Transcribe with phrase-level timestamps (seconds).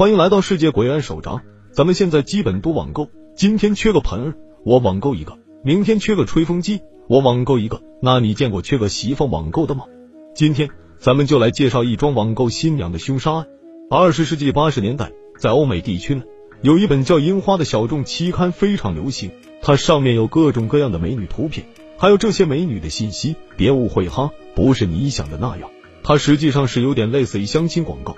[0.00, 1.42] 欢迎来到世界果园手札。
[1.72, 4.34] 咱们现在基本都网购，今天缺个盆儿，
[4.64, 7.82] 我网购一个；明天缺个吹风机，我网购一个。
[8.00, 9.84] 那你见过缺个媳妇网购的吗？
[10.34, 13.46] 今天咱们就来介绍一桩网购新娘的凶杀案。
[13.90, 16.22] 二十世纪八十年代，在欧美地区呢，
[16.62, 19.30] 有一本叫《樱花》的小众期刊非常流行，
[19.60, 21.66] 它上面有各种各样的美女图片，
[21.98, 23.36] 还有这些美女的信息。
[23.54, 25.68] 别误会哈，不是你想的那样，
[26.02, 28.16] 它实际上是有点类似于相亲广告。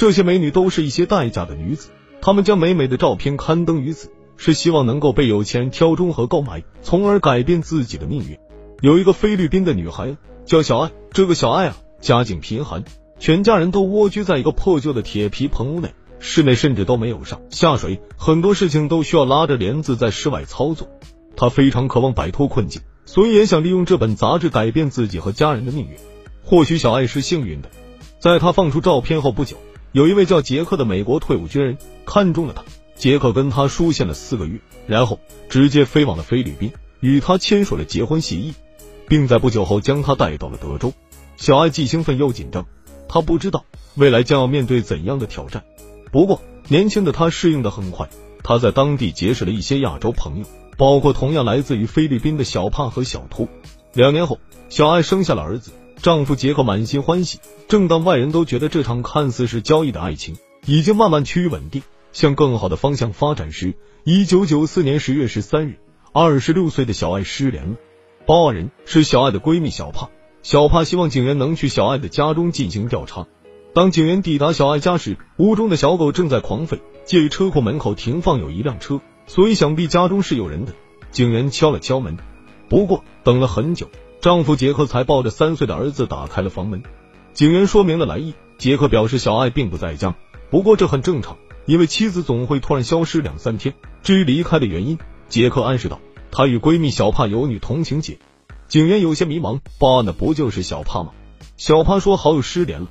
[0.00, 1.90] 这些美女都是一些待嫁的女子，
[2.22, 8.38] 她们将美美的照片刊登于此，是希望能够被有钱人挑中和购买，从而改变自己的命运。
[8.80, 12.82] 有一个菲律宾的女孩叫小爱，这个小爱啊，家境贫寒，
[13.18, 20.88] 全家人都蜗居在一个破旧的铁皮棚屋内，室内甚至都没有上下水，很多事情都需要拉着帘子在室外操作。
[21.36, 25.98] 她非常渴望摆脱困境，所以也想利用这本杂志改变自己和家人的命运。
[26.42, 27.68] 或许小爱是幸运的，
[28.18, 29.58] 在她放出照片后不久。
[29.92, 31.76] 有一位叫杰克的美国退伍军人
[32.06, 32.62] 看中了他，
[32.94, 38.54] 杰克跟他书信了四个月，然后直接飞往了菲律宾，与他签署了结婚协议，
[39.08, 40.92] 并在不久后将他带到了德州。
[41.36, 42.66] 小爱既兴奋又紧张，
[43.08, 43.64] 他不知道
[43.96, 45.64] 未来将要面对怎样的挑战。
[46.12, 48.08] 不过年轻的他适应的很快，
[48.44, 50.44] 他在当地结识了一些亚洲朋友，
[50.76, 53.48] 包括同样来自于菲律宾的小帕和小秃。
[53.92, 55.72] 两年后，小爱生下了儿子。
[56.02, 57.38] 丈夫杰克满心欢喜。
[57.68, 65.78] 正当外人都觉得这场看似是交易的爱情已经慢慢趋于稳定，向更好的方向发展时，一九九四年十月十三日，
[66.12, 67.76] 二十六岁的小爱失联了。
[68.26, 70.08] 报案人是小爱的闺蜜小帕。
[70.42, 73.26] 小帕希望警员能去小爱的家中进行调查。
[73.74, 76.78] 当警员抵达小爱家时，屋中的小狗正在狂吠。
[77.04, 80.72] 介于车库门口停放有一辆车，所以想必家中是有人的。
[81.10, 82.16] 警员敲了敲门，
[82.68, 83.88] 不过等了很久。
[84.20, 86.82] 丈夫杰克才抱着三岁的儿子打开了房门，
[87.32, 88.34] 警员说明了来意。
[88.58, 90.14] 杰克表示小爱并不在家，
[90.50, 93.74] 不过这很正常，因为妻子总会突然消失两三天。
[94.02, 94.98] 至于离开的原因，
[95.30, 98.18] 杰克暗示道他与闺蜜小帕有女同情姐。
[98.68, 101.12] 警员有些迷茫，报案的不就是小帕吗？
[101.56, 102.88] 小帕说好友失联了，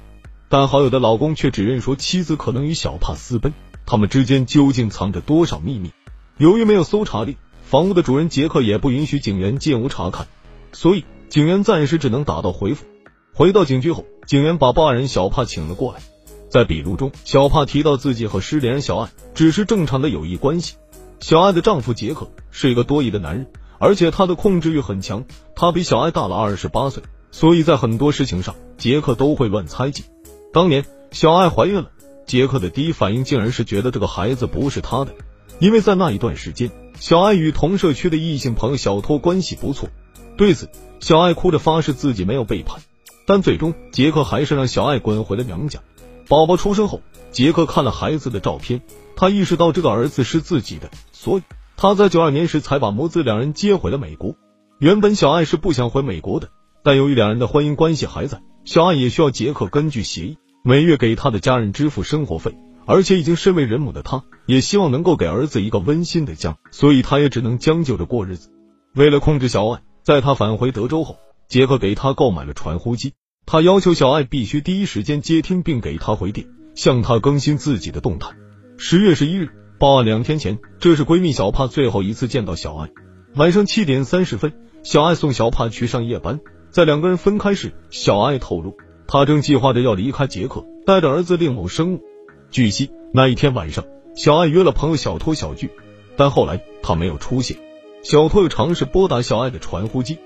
[0.50, 3.54] 但好友的老公却指认说妻子可能与小帕私奔，
[3.86, 5.92] 他们之间究竟藏着多少秘密？
[6.40, 10.26] 由于没有搜查令，房屋的主人杰克也不允许警员进屋查看，
[10.72, 11.06] 所以。
[11.30, 12.86] 警员暂时只能打道回府。
[13.34, 16.02] 回到警局后，警员把报案人小帕请了过来。
[16.50, 20.76] 在笔录中，小帕提到自己和失联人小爱只是正常的友谊关系。
[21.20, 23.46] 小爱的丈夫杰克是一个多疑的男人，
[23.78, 25.24] 而且他的控制欲很强。
[25.56, 30.06] 他比小爱大了二十八岁，所以在很多事情上，杰克都会乱猜忌。
[30.52, 31.92] 当年小爱怀孕了，
[32.26, 35.14] 杰克的第一反应竟然是觉得这个孩子不是他的，
[35.60, 39.90] 因为在那一段时间，小爱与同社区的异性朋友小托关系不错。
[40.36, 40.70] 对此，
[41.00, 42.82] 小爱哭着发誓自己没有背叛，
[43.26, 45.80] 但最终杰克还是让小爱滚回了娘家。
[46.28, 47.02] 宝宝出生后，
[47.32, 48.82] 杰克看了孩子的照片，
[49.16, 51.44] 他意识到这个儿子是自己的，所以
[51.78, 54.36] 他在九二年时才把母子两人接回了美国。
[54.78, 56.50] 原本小爱是不想回美国的，
[56.84, 62.56] 但由于两人的婚姻关系还在，小爱也需要杰克根据协议每月给他的家人支付生活费，
[62.86, 68.52] 而且已经身为人母的他，也希望能够给儿子一个温馨的家，所以他也只能将就着过日子。
[68.94, 69.82] 为了控制小爱。
[70.10, 73.14] 在他返回德州后，杰克给他购买了传呼机。
[73.46, 78.32] 他要求小爱必须第一时间接听，并给他回电，向他更新自己的动态。
[78.76, 82.90] 十月十一日，报案两天前，这是闺蜜小帕最后一次见到小爱。
[83.36, 86.40] 晚上七点三十分，小爱送小帕去上夜班。
[86.72, 92.02] 在两个人分开时，小爱透露，她正计划着要离开杰克，带着儿子另谋生路。
[92.50, 95.70] 据悉，那一天晚上，小爱约了朋友小托小聚，
[96.18, 97.60] 但后来他没有出现。
[98.02, 100.18] 小托又尝试拨打小爱的传呼机，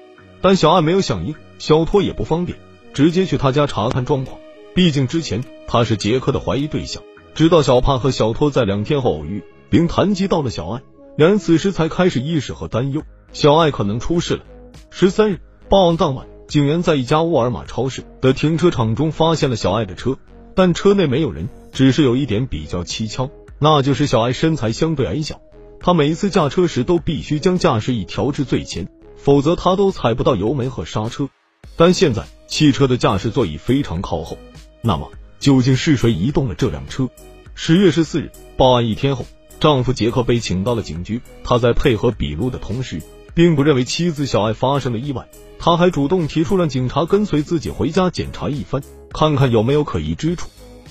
[0.41, 1.35] 但小爱没有响应。
[1.59, 2.57] 小托也不方便，
[2.93, 4.39] 直接去他家查看状况。
[4.75, 7.01] 毕竟之前他是杰克的怀疑对象。
[7.33, 10.81] 直到小帕和小托在两天后偶遇，并谈及到了小爱，
[11.15, 13.01] 两人此时才开始意识和担忧，
[13.31, 14.43] 小爱可能出事了。
[14.91, 15.39] 十三日
[15.69, 20.17] 报案当晚，警员在一家沃尔玛超市的停车场中发现了小爱的车，
[20.53, 25.41] 但车内没有人，只是有一点比较蹊跷，那就是小爱身材相对矮小。
[25.85, 28.87] 他每一次驾车时都必须将驾驶椅调至最前，
[29.17, 31.27] 否则他都踩不到油门和刹车。
[31.75, 34.37] 但现在汽车的驾驶座椅非常靠后，
[34.81, 37.09] 那么究竟是谁移动了这辆车？
[37.53, 39.25] 十月十四日报案一天后，
[39.59, 41.21] 丈夫杰克被请到了警局。
[41.43, 43.01] 他在配合笔录的同时，
[43.33, 45.27] 并不认为妻子小爱发生了意外，
[45.59, 48.81] 他还主动提出让警察跟随自己回家检查一番，
[49.11, 50.47] 看看有没有可疑之处。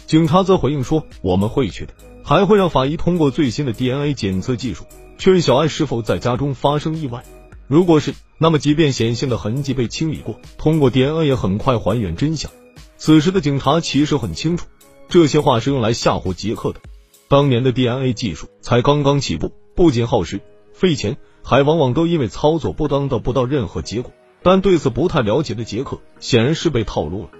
[0.06, 4.84] 警察则回应说：“我们会去的。”还会让法医通过最新的 DNA 检测技术
[5.18, 7.24] 确认小爱是否在家中发生意外。
[7.66, 12.50] 如果是，那么即便显性的痕迹被清理过，通过 DNA 也很快还原真相。
[12.96, 14.66] 此时的警察其实很清楚，
[15.08, 16.80] 这些话是用来吓唬杰克的。
[17.28, 20.40] 当年的 DNA 技术才刚刚起步，不仅耗时
[20.74, 24.12] 费钱，还往往都因为操作不当得不到任何结果。
[24.42, 27.30] 但对此不太了解的杰克显然是被套路了。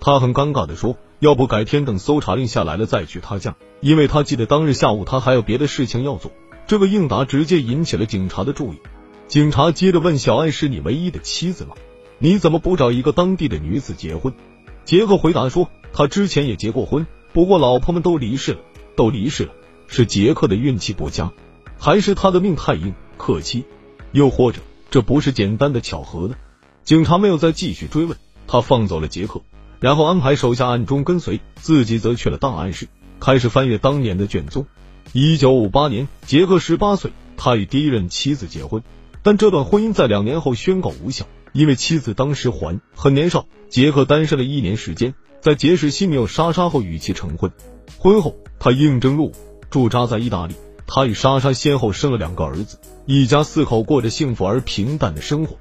[0.00, 6.32] 他很尴尬的说：“要不改天等搜查令下来了再去他家，因为他记得当日下午他还有别的事情要做。”
[6.66, 8.78] 这个应答直接引起了警察的注意。
[9.28, 11.76] 警察接着问：“小艾是你唯一的妻子吗？
[12.18, 14.34] 你怎么不找一个当地的女子结婚？”
[14.84, 18.58] 杰克回答说：“他之前也结过婚，不过老婆们都离世了。”
[18.96, 19.52] 都离世了，
[19.86, 21.30] 是杰克的运气不佳，
[21.78, 23.64] 还是他的命太硬可惜？
[24.10, 24.58] 又或者
[24.90, 26.34] 这不是简单的巧合呢？
[26.82, 29.40] 警察没有再继续追问，他放走了杰克，
[29.82, 32.86] 然后安排手下暗中跟随，自己则去了档案室，
[33.18, 34.64] 开始翻阅当年的卷宗。
[35.12, 38.84] 一九五八年，杰克十八岁，他与第一任妻子结婚，
[39.24, 43.44] 但这段婚姻在两年后宣告无效，因为妻子当时还很年少。
[43.68, 47.50] 杰克单身了一年时间，在结识新女友莎莎后与其成婚。
[47.98, 48.36] 婚后。
[48.60, 49.32] 他应征入伍，
[49.70, 50.54] 驻扎在意大利。
[50.86, 55.56] 他与莎莎先后生了两个儿子，一家四口过着幸福而平淡的生活。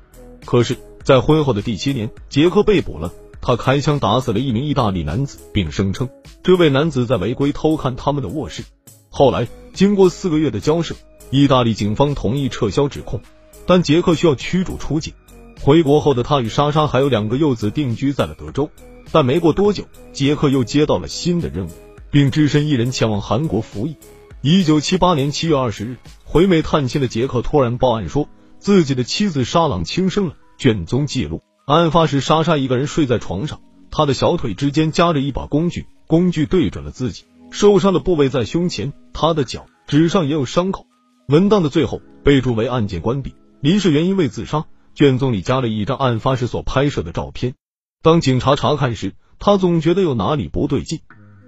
[0.45, 3.11] 可是，在婚后的第七年，杰克被捕了。
[3.41, 6.09] 他开枪打死了一名意大利男子，并声称
[6.43, 8.63] 这位男子在违规偷看他们的卧室。
[9.09, 10.95] 后来，经过四个月的交涉，
[11.29, 13.21] 意大利警方同意撤销指控，
[13.65, 15.13] 但杰克需要驱逐出境。
[15.59, 18.69] 回国后的他与莎莎还有两个幼子定居在了德州。
[19.11, 21.71] 但没过多久，杰克又接到了新的任务。
[22.11, 23.95] 并只身一人前往韩国服役。
[24.41, 28.27] 一九七八年七月二十日，回美探亲的杰克突然报案说，
[28.59, 30.33] 自己的妻子沙朗轻生了。
[30.57, 31.41] 卷宗记录，
[31.75, 40.85] 案发时莎莎一个人睡在床上，她的小腿之间夹着一把工具，工具对准了自己，受伤的部位在胸前，她的脚趾上也有伤口。
[41.27, 44.65] 文档的最后备注为案件关闭，离世原因为自杀。
[44.93, 47.55] 卷宗里加了一张案发时所拍摄的照片。
[48.01, 50.99] 当警察查看时，他总觉得有哪里不对劲，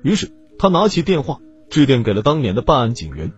[0.04, 0.32] 于是。
[0.58, 3.34] 他拿起电话，致电给了当年的办案警员。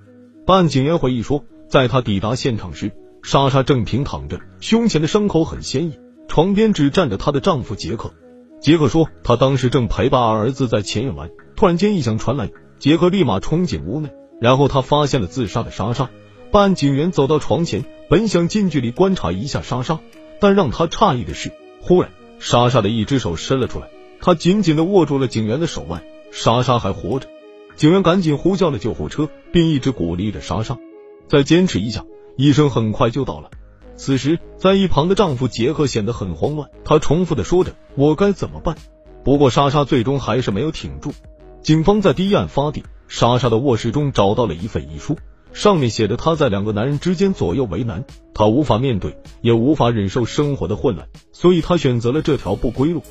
[0.46, 2.92] 办案警员回忆说，在他抵达现场时，
[3.24, 8.14] 莎莎正平躺着，胸前的伤口很鲜艳，床边只站着她的丈夫杰克。
[8.62, 12.50] 杰克说，他当时正陪伴儿子在前院玩，突然间异响传来，
[12.80, 14.10] 杰克立马冲进屋内，
[14.42, 16.10] 然后他发现了自杀的莎莎。
[16.52, 20.00] 办案警员走到床前，本想近距离观察一下莎莎，
[20.40, 21.52] 但让他诧异的是，
[21.82, 23.90] 忽然莎莎的一只手伸了出来，
[24.20, 26.04] 他紧紧的握住了警员的手腕。
[26.32, 27.28] 莎莎还活着，
[27.76, 30.78] 警员赶紧呼叫了救护车，并一直鼓励着莎莎
[31.28, 32.04] 再坚持一下。
[32.36, 33.52] 医生很快就到了。
[33.98, 38.76] 此时，在一旁的丈夫杰克显得很慌乱，他重复的说着：“我该怎么办？”
[39.24, 41.14] 不过，莎莎最终还是没有挺住。
[41.62, 45.18] 警方在第一案发地莎莎的卧室中找到了一份遗书，
[45.54, 53.02] 上面写着她在两个男人之间左右为难，她无法面对，也无法忍受生活的混乱，所以她选择了这条不归路。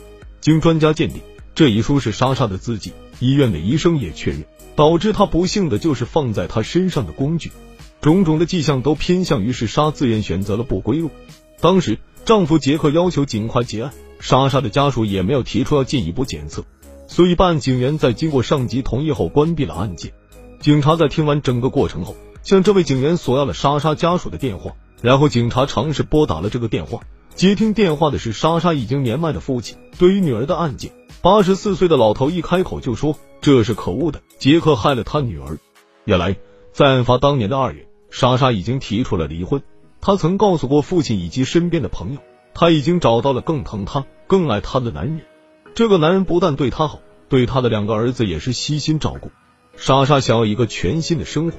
[0.41, 1.21] 经专家鉴定。
[1.57, 4.45] 这一书是莎莎的字迹，医院的医生也确认，
[4.75, 7.53] 导致她不幸的就是放在她身上的工具，
[8.01, 11.11] 种种的迹象都偏向于是莎自愿选择了不归路。
[11.61, 16.65] 当时丈夫杰克要求尽快结案，莎莎的家属也没有提出要进一步检测，
[17.07, 20.13] 所以办案警员在经过上级同意后关闭了案件。
[20.61, 27.01] 警察在听完整个过程后，向这位警员索要了莎莎家属的电话，然后警察尝试拨打了这个电话，
[27.35, 29.77] 接听电话的是莎莎已经年迈的父亲。
[29.99, 30.93] 对于女儿的案件。
[31.23, 35.57] 八十四岁的老头一开口就说：“这是可恶的，杰克害了他女儿。”
[36.05, 36.37] 原来，
[36.75, 39.63] 在案发当年的二月，莎莎已经提出了离婚。
[40.01, 42.19] 她曾告诉过父亲以及身边的朋友，
[42.53, 45.21] 她已经找到了更疼她、更爱她的男人。
[45.77, 49.31] 这个男人不但对她好，对她的两个儿子也是悉心照顾。
[49.77, 51.59] 莎莎想要一个全新的生活。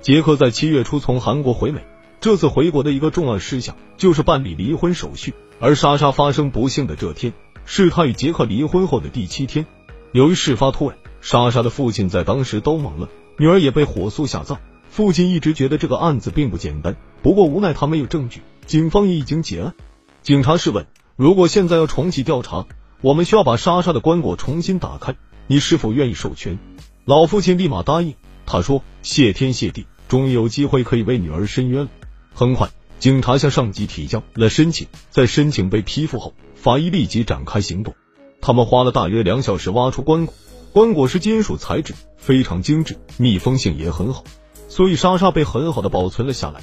[0.00, 1.86] 杰克在七月初从韩国回美，
[2.20, 5.32] 这次回国的一个重要事项就是办理离婚手续。
[5.60, 7.32] 而莎莎发生不幸的这天。
[7.66, 9.64] 是他与杰克离婚后的第七天。
[10.10, 14.60] 由于事发突然，莎莎的父亲在当时都懵了，女儿也被火速下葬。
[14.88, 19.74] 父亲一直觉得这个案子并不简单，不过无奈他没有证据，警方也已经结案。
[20.22, 22.66] 警察试问：如果现在要重启调查，
[23.02, 25.14] 我们需要把莎莎的棺椁重新打开，
[25.46, 26.58] 你是否愿意授权？
[27.04, 28.14] 老父亲立马答应。
[28.46, 31.90] 他说：谢天谢地，终于有机会可以为女儿伸冤了。
[32.32, 36.32] 很快，警察向上级提交了申请，在申请被批复后。
[36.54, 37.94] 法医立即展开行动，
[38.40, 40.30] 他们花了大约两小时挖出棺椁。
[40.72, 44.24] 棺椁是金属材质，非常精致，密封性也很好，
[44.68, 46.60] 所以莎莎被很好的保存了下来。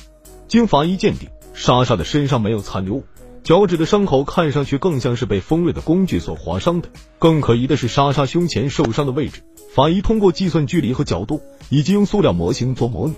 [0.48, 3.04] 经法医鉴定，莎莎的身上没有残留物，
[3.44, 6.90] 脚趾的伤口看上去更像是被锋锐的工具所划伤的。
[7.18, 9.42] 更可疑的是莎莎胸前受伤的位置，
[9.74, 13.16] 法医通过计算距离和角度，以及用塑料模型做模拟，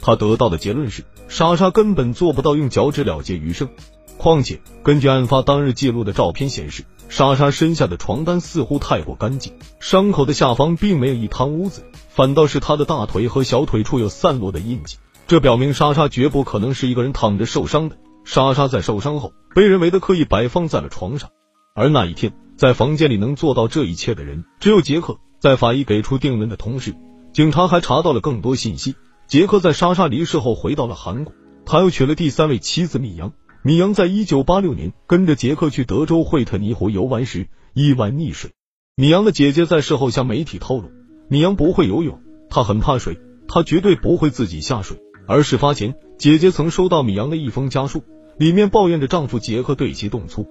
[0.00, 3.68] 他得到的结论是莎莎根本做不到用脚趾了结余生。
[4.16, 17.96] 况且，根据案发当日记录的照片显示，莎莎身下的床单似乎太过干净，伤口的下方并没有一滩污渍，反倒是她的大腿和小腿处有散落的印记，这表明莎莎绝不可能是一个人躺着受伤的。
[18.24, 21.30] 莎莎在受伤后被人为的刻意摆放在了床上，
[21.74, 25.18] 而那一天在房间里能做到这一切的人只有杰克。
[25.40, 26.94] 在法医给出定论的同时，
[27.32, 28.96] 警察还查到了更多信息。
[29.28, 31.32] 杰克在莎莎离世后回到了韩国，
[31.64, 33.32] 他又娶了第三位妻子米阳。
[33.62, 38.52] 米扬在一九八六年跟着杰克去德州惠特尼湖游玩时意外溺水。
[38.94, 40.90] 米扬的姐姐在事后向媒体透露，
[41.28, 44.98] 米扬不会游泳，她很怕水，她绝对不会自己下水。
[45.26, 48.02] 而事发前，姐姐曾收到米扬的一封家书，
[48.38, 50.46] 里面抱怨着丈夫杰克对其动粗。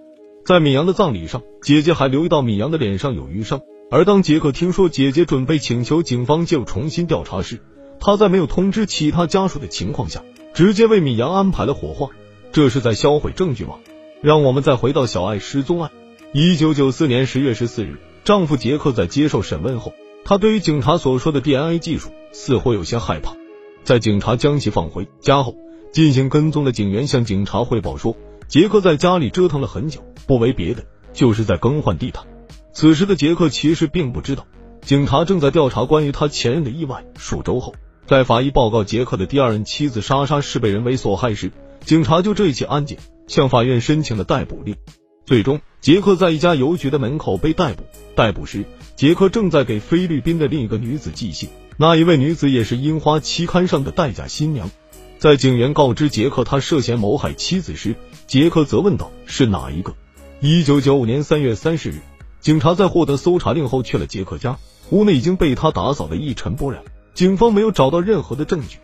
[0.46, 3.62] 在米扬的葬礼上，姐姐还留意到米扬的脸上有淤伤。
[3.90, 7.62] 而当杰克听说姐姐准备请求警方介入重新调查时，
[8.00, 10.24] 他在没有通知其他家属的情况下，
[10.54, 12.10] 直接为米扬安排了火化，
[12.52, 13.76] 这是在销毁证据吗？
[14.22, 15.92] 让我们再回到小爱失踪案。
[16.34, 19.94] 一九九四年十月十四日，丈夫杰克在接受审问后，
[20.26, 23.36] 他对于警察所说的 DNA 技术似乎有些害怕。
[23.84, 25.56] 在警察将其放回家后，
[25.92, 32.26] 进行跟踪的警员向警察汇报说，杰克在家里折腾了很久，不为别的，就是在更换地毯。
[32.74, 34.46] 此时的杰克其实并不知道，
[34.82, 37.06] 警察正在调查关于他前任的意外。
[37.18, 37.76] 数周后。
[38.08, 41.52] 在法医报告杰克的第二任妻子莎莎是被人为所害时，
[41.84, 44.78] 警察就这起案件向法院申请了逮捕令。
[45.26, 47.84] 最终，杰克在一家邮局的门口被逮捕。
[48.16, 48.64] 逮捕时，
[48.96, 54.72] 杰克正在给菲律宾的另一个女子寄信，那一位女子也是樱花期刊上的待嫁新娘。
[55.18, 57.96] 在警员告知杰克他涉嫌谋害妻子时，
[58.26, 59.94] 杰克则问道：“是哪一个？”
[60.40, 62.00] 一九九五年三月三十日，
[62.40, 64.58] 警察在获得搜查令后去了杰克家，
[64.92, 66.82] 屋内已经被他打扫的一尘不染。
[67.18, 68.78] 警方没有找到任何的证据，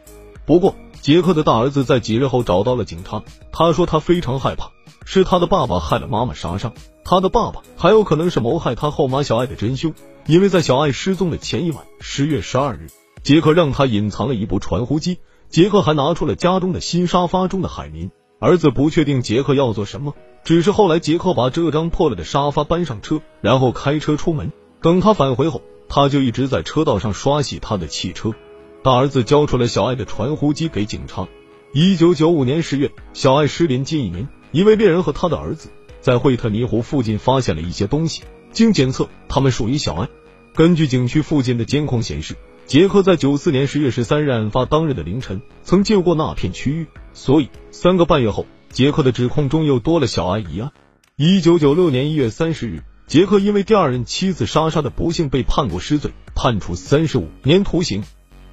[0.48, 3.22] 不过杰克的大儿子在几日后找到了警察，
[3.52, 4.72] 他说他非常害怕，
[5.06, 6.74] 是他的爸爸害了妈妈莎莎，
[7.06, 9.94] 他的爸爸还有可能是谋害他后妈小爱的真凶，
[10.26, 12.88] 因为在小爱失踪的前一晚，十月十二日，
[13.22, 18.10] 杰克让他隐藏了一部传呼机，杰克还拿出了家中的新沙发中的海绵，
[18.40, 25.62] 儿子不确定杰克要做什么，只是后来杰克把这张破了的沙发搬上车，然后开车出门，等他返回后。
[25.88, 28.34] 他就一直在车道上刷洗他的汽车。
[28.84, 31.28] 大儿子交出了小爱的传呼机给警察。
[31.72, 35.70] 一九九五年十月，小爱失联近一年，一位猎人和他的儿子
[36.02, 40.10] 在惠特尼湖附近发现了一些东西，经检测，他们属于小爱。
[40.54, 42.36] 根据景区附近的监控显示，
[42.66, 50.72] 杰克在九四年十月十三日案发当日的凌晨曾经过那片区域，所以三个半月后，杰克的指控中又多了小爱一案。
[51.16, 52.84] 一九九六年一月三十日。
[53.06, 58.04] 杰克因为第二任妻子莎莎的不幸被判过失罪，判处三十五年徒刑。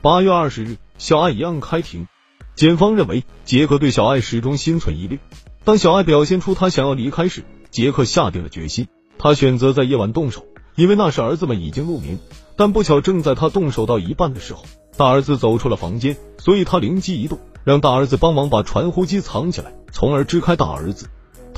[0.03, 2.09] 八月二十日，小爱一案开庭，
[2.57, 5.19] 检方认为杰克对小爱始终心存疑虑。
[5.65, 8.89] 当小爱表现出他想要离开时，杰克下定了决心。
[9.19, 12.19] 他选择在夜晚动手，因为那时儿子们已经入眠。
[12.57, 14.65] 但不巧，正在他动手到一半的时候，
[14.97, 21.09] 大儿子走出了房间，所以他灵机一动，让大儿子帮忙把传呼机藏起来，从而支开大儿子。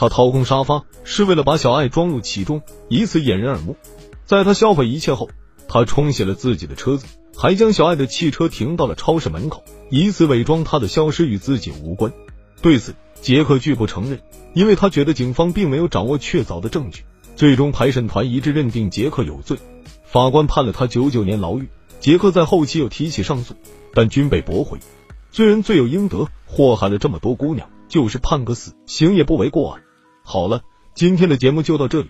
[0.02, 3.76] 他掏空沙发是为了把小爱装入其中，以此掩人耳目。
[4.24, 5.30] 在他销毁一切后，
[5.68, 7.06] 他冲洗了自己的车子，
[7.36, 12.12] 还将小爱的汽车停到了超市门口，以此伪装他的消失与自己无关。
[12.62, 14.20] 对此，杰克拒不承认，
[14.54, 17.04] 因为他觉得警方并没有掌握确凿的证据。
[17.36, 19.56] 最终，陪审团一致认定杰克有罪，
[20.04, 21.68] 法官判了他九九年牢狱。
[22.00, 23.54] 杰克在后期又提起上诉，
[23.94, 24.80] 但均被驳回。
[25.30, 27.70] 罪人罪有应得，祸害了这么多姑娘。
[27.88, 29.80] 就是判个死刑也不为过啊！
[30.22, 30.62] 好了，
[30.94, 32.08] 今天的节目就到这里。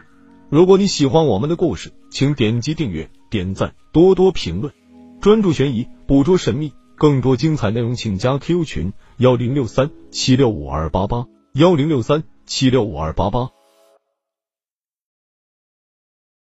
[0.48, 4.72] 如果你喜欢我们的故事，请点击订阅、点赞、多多评论，
[5.20, 6.72] 专注悬疑，捕捉神秘。
[6.94, 13.48] 更多精彩内容，请加 Q 群：幺零六三七六五二八八，幺零六三七六五二八八。